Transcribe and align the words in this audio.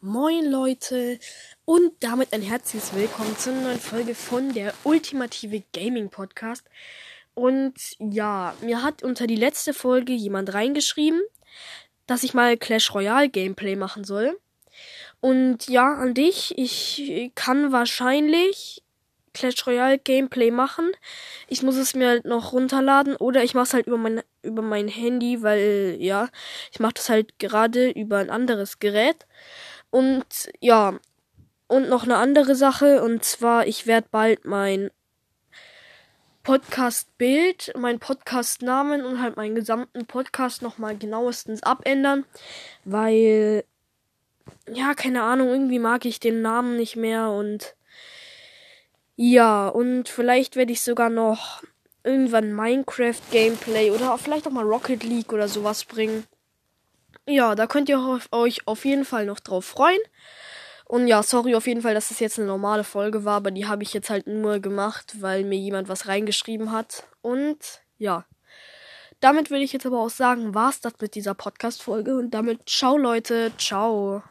Moin 0.00 0.48
Leute 0.48 1.18
und 1.64 1.90
damit 1.98 2.32
ein 2.32 2.40
herzliches 2.40 2.94
Willkommen 2.94 3.36
zu 3.36 3.50
einer 3.50 3.62
neuen 3.62 3.80
Folge 3.80 4.14
von 4.14 4.54
der 4.54 4.72
Ultimative 4.84 5.64
Gaming 5.72 6.08
Podcast. 6.08 6.62
Und 7.34 7.74
ja, 7.98 8.54
mir 8.60 8.84
hat 8.84 9.02
unter 9.02 9.26
die 9.26 9.34
letzte 9.34 9.74
Folge 9.74 10.12
jemand 10.12 10.54
reingeschrieben, 10.54 11.20
dass 12.06 12.22
ich 12.22 12.32
mal 12.32 12.56
Clash 12.56 12.94
Royale 12.94 13.28
Gameplay 13.28 13.74
machen 13.74 14.04
soll. 14.04 14.38
Und 15.20 15.68
ja, 15.68 15.94
an 15.94 16.14
dich, 16.14 16.56
ich 16.56 17.32
kann 17.34 17.72
wahrscheinlich 17.72 18.84
Clash 19.34 19.66
Royale 19.66 19.98
Gameplay 19.98 20.52
machen. 20.52 20.92
Ich 21.48 21.62
muss 21.64 21.74
es 21.74 21.96
mir 21.96 22.08
halt 22.08 22.24
noch 22.24 22.52
runterladen 22.52 23.16
oder 23.16 23.42
ich 23.42 23.54
mache 23.54 23.64
es 23.64 23.74
halt 23.74 23.88
über 23.88 23.98
mein 23.98 24.22
über 24.42 24.62
mein 24.62 24.86
Handy, 24.86 25.42
weil 25.42 25.96
ja, 25.98 26.28
ich 26.70 26.78
mache 26.78 26.94
das 26.94 27.08
halt 27.08 27.38
gerade 27.40 27.90
über 27.90 28.18
ein 28.18 28.30
anderes 28.30 28.78
Gerät. 28.78 29.26
Und 29.90 30.50
ja, 30.60 30.98
und 31.66 31.88
noch 31.88 32.04
eine 32.04 32.16
andere 32.16 32.54
Sache, 32.54 33.02
und 33.02 33.24
zwar, 33.24 33.66
ich 33.66 33.86
werde 33.86 34.08
bald 34.10 34.44
mein 34.44 34.90
Podcast-Bild, 36.42 37.72
mein 37.76 37.98
Podcast-Namen 37.98 39.04
und 39.04 39.20
halt 39.20 39.36
meinen 39.36 39.54
gesamten 39.54 40.06
Podcast 40.06 40.62
nochmal 40.62 40.96
genauestens 40.96 41.62
abändern, 41.62 42.24
weil, 42.84 43.64
ja, 44.72 44.94
keine 44.94 45.22
Ahnung, 45.22 45.48
irgendwie 45.48 45.78
mag 45.78 46.06
ich 46.06 46.20
den 46.20 46.40
Namen 46.40 46.76
nicht 46.76 46.96
mehr 46.96 47.30
und 47.30 47.74
ja, 49.16 49.68
und 49.68 50.08
vielleicht 50.08 50.56
werde 50.56 50.72
ich 50.72 50.80
sogar 50.80 51.10
noch 51.10 51.62
irgendwann 52.02 52.54
Minecraft-Gameplay 52.54 53.90
oder 53.90 54.16
vielleicht 54.16 54.46
auch 54.46 54.52
mal 54.52 54.64
Rocket 54.64 55.02
League 55.02 55.32
oder 55.32 55.48
sowas 55.48 55.84
bringen. 55.84 56.24
Ja, 57.28 57.54
da 57.54 57.66
könnt 57.66 57.90
ihr 57.90 58.20
euch 58.32 58.66
auf 58.66 58.86
jeden 58.86 59.04
Fall 59.04 59.26
noch 59.26 59.38
drauf 59.38 59.66
freuen. 59.66 60.00
Und 60.86 61.06
ja, 61.06 61.22
sorry 61.22 61.54
auf 61.54 61.66
jeden 61.66 61.82
Fall, 61.82 61.92
dass 61.92 62.10
es 62.10 62.20
jetzt 62.20 62.38
eine 62.38 62.48
normale 62.48 62.84
Folge 62.84 63.26
war, 63.26 63.36
aber 63.36 63.50
die 63.50 63.66
habe 63.66 63.82
ich 63.82 63.92
jetzt 63.92 64.08
halt 64.08 64.26
nur 64.26 64.60
gemacht, 64.60 65.16
weil 65.20 65.44
mir 65.44 65.58
jemand 65.58 65.90
was 65.90 66.08
reingeschrieben 66.08 66.72
hat. 66.72 67.04
Und 67.20 67.82
ja. 67.98 68.24
Damit 69.20 69.50
will 69.50 69.60
ich 69.60 69.74
jetzt 69.74 69.84
aber 69.84 70.00
auch 70.00 70.10
sagen, 70.10 70.54
war's 70.54 70.80
das 70.80 70.94
mit 71.00 71.14
dieser 71.14 71.34
Podcast-Folge. 71.34 72.16
Und 72.16 72.30
damit 72.30 72.66
ciao 72.66 72.96
Leute, 72.96 73.52
ciao. 73.58 74.22